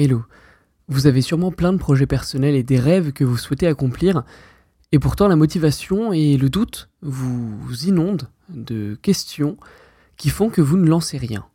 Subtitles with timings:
[0.00, 0.22] Hello.
[0.86, 4.22] Vous avez sûrement plein de projets personnels et des rêves que vous souhaitez accomplir,
[4.92, 9.56] et pourtant la motivation et le doute vous inondent de questions
[10.16, 11.46] qui font que vous ne lancez rien.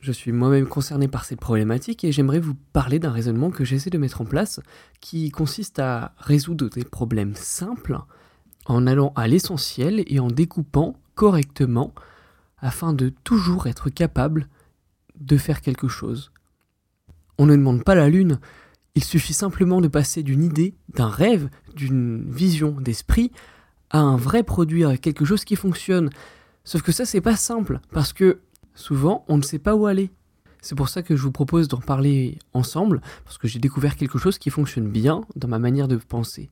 [0.00, 3.88] Je suis moi-même concerné par cette problématique et j'aimerais vous parler d'un raisonnement que j'essaie
[3.88, 4.60] de mettre en place
[5.00, 7.98] qui consiste à résoudre des problèmes simples
[8.66, 11.94] en allant à l'essentiel et en découpant correctement
[12.58, 14.46] afin de toujours être capable
[15.18, 16.32] de faire quelque chose.
[17.42, 18.38] On ne demande pas la lune,
[18.94, 23.32] il suffit simplement de passer d'une idée, d'un rêve, d'une vision d'esprit
[23.90, 26.10] à un vrai produit, à quelque chose qui fonctionne.
[26.62, 28.42] Sauf que ça, c'est pas simple, parce que
[28.76, 30.12] souvent, on ne sait pas où aller.
[30.60, 34.18] C'est pour ça que je vous propose d'en parler ensemble, parce que j'ai découvert quelque
[34.18, 36.48] chose qui fonctionne bien dans ma manière de penser.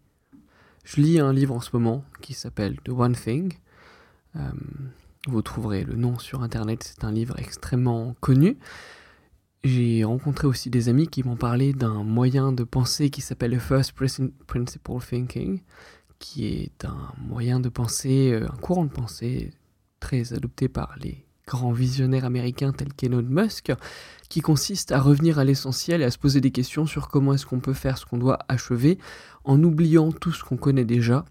[0.82, 3.52] Je lis un livre en ce moment qui s'appelle The One Thing.
[4.34, 4.40] Euh,
[5.28, 8.58] vous trouverez le nom sur internet, c'est un livre extrêmement connu.
[9.62, 13.58] J'ai rencontré aussi des amis qui m'ont parlé d'un moyen de penser qui s'appelle le
[13.58, 15.60] First Principle Thinking,
[16.18, 19.52] qui est un moyen de penser, euh, un courant de pensée
[20.00, 23.72] très adopté par les grands visionnaires américains tels qu'Elon Musk,
[24.30, 27.44] qui consiste à revenir à l'essentiel et à se poser des questions sur comment est-ce
[27.44, 28.98] qu'on peut faire ce qu'on doit achever
[29.44, 31.26] en oubliant tout ce qu'on connaît déjà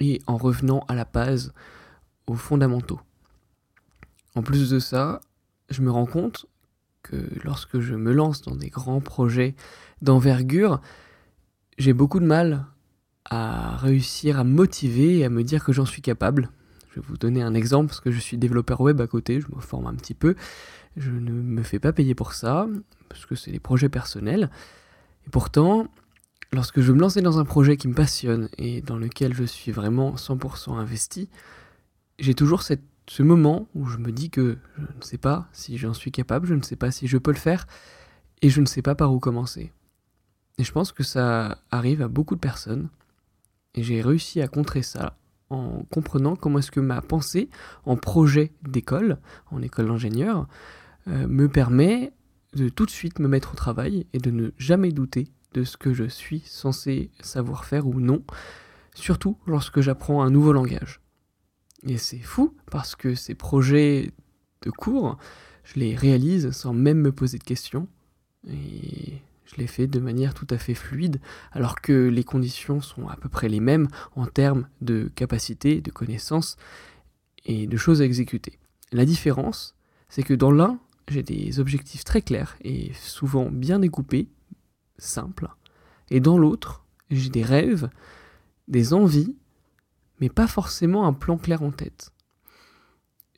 [0.00, 1.54] et en revenant à la base,
[2.26, 3.00] aux fondamentaux.
[4.34, 5.20] En plus de ça,
[5.70, 6.46] je me rends compte
[7.10, 9.54] que lorsque je me lance dans des grands projets
[10.02, 10.80] d'envergure,
[11.78, 12.66] j'ai beaucoup de mal
[13.24, 16.50] à réussir à motiver et à me dire que j'en suis capable.
[16.90, 19.46] Je vais vous donner un exemple parce que je suis développeur web à côté, je
[19.54, 20.34] me forme un petit peu.
[20.96, 22.66] Je ne me fais pas payer pour ça
[23.08, 24.50] parce que c'est des projets personnels.
[25.26, 25.86] Et pourtant,
[26.52, 29.70] lorsque je me lancer dans un projet qui me passionne et dans lequel je suis
[29.70, 31.28] vraiment 100% investi,
[32.18, 35.76] j'ai toujours cette ce moment où je me dis que je ne sais pas si
[35.78, 37.66] j'en suis capable, je ne sais pas si je peux le faire,
[38.40, 39.72] et je ne sais pas par où commencer.
[40.58, 42.88] Et je pense que ça arrive à beaucoup de personnes,
[43.74, 47.50] et j'ai réussi à contrer ça en comprenant comment est-ce que ma pensée
[47.84, 49.18] en projet d'école,
[49.50, 50.46] en école d'ingénieur,
[51.08, 52.12] euh, me permet
[52.54, 55.76] de tout de suite me mettre au travail et de ne jamais douter de ce
[55.76, 58.22] que je suis censé savoir faire ou non,
[58.94, 60.99] surtout lorsque j'apprends un nouveau langage.
[61.86, 64.12] Et c'est fou parce que ces projets
[64.62, 65.18] de cours,
[65.64, 67.88] je les réalise sans même me poser de questions.
[68.48, 71.20] Et je les fais de manière tout à fait fluide,
[71.52, 75.90] alors que les conditions sont à peu près les mêmes en termes de capacité, de
[75.90, 76.56] connaissances
[77.44, 78.58] et de choses à exécuter.
[78.92, 79.74] La différence,
[80.08, 84.28] c'est que dans l'un, j'ai des objectifs très clairs et souvent bien découpés,
[84.98, 85.48] simples,
[86.10, 87.90] et dans l'autre, j'ai des rêves,
[88.68, 89.34] des envies
[90.20, 92.12] mais pas forcément un plan clair en tête.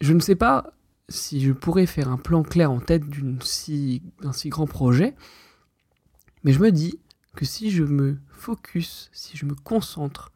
[0.00, 0.72] Je ne sais pas
[1.09, 4.03] si je pourrais faire un plan clair en tête d'un si,
[4.47, 5.15] grand projet,
[6.44, 6.98] mais je me dis
[7.37, 10.32] que si je me focus, si je me concentre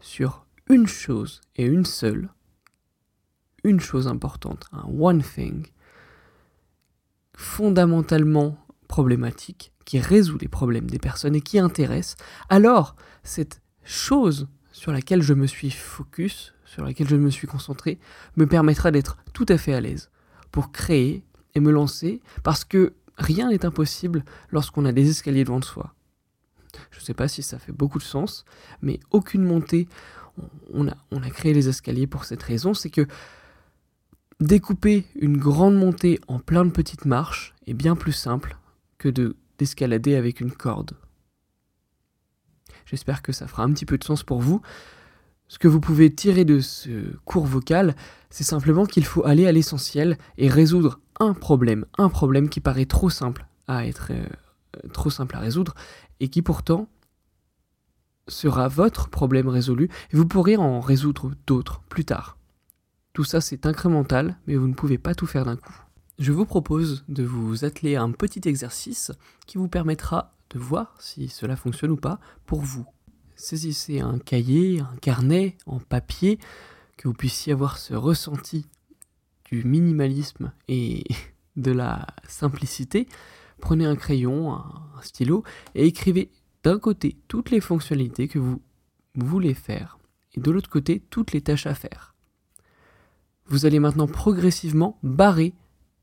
[0.00, 2.30] sur une chose et une seule,
[3.64, 5.66] une chose importante, un one thing,
[7.36, 12.16] fondamentalement problématique, qui résout les problèmes des personnes et qui intéresse,
[12.48, 14.48] alors cette chose
[14.80, 17.98] sur laquelle je me suis focus, sur laquelle je me suis concentré,
[18.36, 20.10] me permettra d'être tout à fait à l'aise
[20.52, 21.22] pour créer
[21.54, 25.92] et me lancer parce que rien n'est impossible lorsqu'on a des escaliers devant soi.
[26.92, 28.46] Je ne sais pas si ça fait beaucoup de sens,
[28.80, 29.86] mais aucune montée,
[30.72, 33.06] on a, créé les escaliers pour cette raison, c'est que
[34.40, 38.56] découper une grande montée en plein de petites marches est bien plus simple
[38.96, 40.92] que de d'escalader avec une corde.
[42.90, 44.62] J'espère que ça fera un petit peu de sens pour vous.
[45.46, 47.94] Ce que vous pouvez tirer de ce cours vocal,
[48.30, 52.86] c'est simplement qu'il faut aller à l'essentiel et résoudre un problème, un problème qui paraît
[52.86, 54.26] trop simple à être euh,
[54.92, 55.74] trop simple à résoudre
[56.18, 56.88] et qui pourtant
[58.26, 62.38] sera votre problème résolu et vous pourrez en résoudre d'autres plus tard.
[63.12, 65.74] Tout ça c'est incrémental, mais vous ne pouvez pas tout faire d'un coup.
[66.20, 69.10] Je vous propose de vous atteler à un petit exercice
[69.46, 72.84] qui vous permettra de voir si cela fonctionne ou pas pour vous.
[73.36, 76.38] Saisissez un cahier, un carnet en papier,
[76.98, 78.66] que vous puissiez avoir ce ressenti
[79.46, 81.04] du minimalisme et
[81.56, 83.08] de la simplicité.
[83.58, 85.42] Prenez un crayon, un stylo
[85.74, 86.30] et écrivez
[86.62, 88.60] d'un côté toutes les fonctionnalités que vous
[89.14, 89.98] voulez faire
[90.34, 92.14] et de l'autre côté toutes les tâches à faire.
[93.46, 95.54] Vous allez maintenant progressivement barrer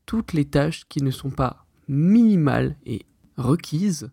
[0.08, 3.04] toutes les tâches qui ne sont pas minimales et
[3.36, 4.10] requises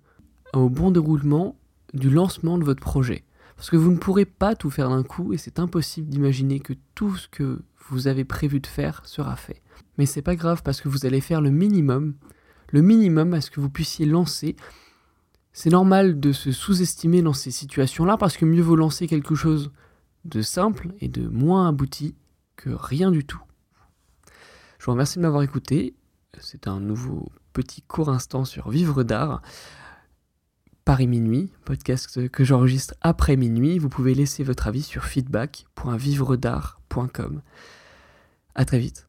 [0.52, 1.58] au bon déroulement
[1.94, 3.24] du lancement de votre projet.
[3.56, 6.74] Parce que vous ne pourrez pas tout faire d'un coup et c'est impossible d'imaginer que
[6.96, 9.62] tout ce que vous avez prévu de faire sera fait.
[9.98, 12.16] Mais c'est pas grave parce que vous allez faire le minimum
[12.74, 14.58] le minimum à ce que vous puissiez lancer.
[15.54, 19.72] C'est normal de se sous-estimer dans ces situations-là parce que mieux vaut lancer quelque chose
[20.26, 22.16] de simple et de moins abouti
[22.58, 23.42] que rien du tout.
[24.86, 25.96] Je vous remercie de m'avoir écouté.
[26.40, 29.42] C'est un nouveau petit court instant sur Vivre d'art.
[30.84, 33.80] Paris Minuit, podcast que j'enregistre après minuit.
[33.80, 37.42] Vous pouvez laisser votre avis sur feedback.vivredart.com.
[38.54, 39.08] À très vite.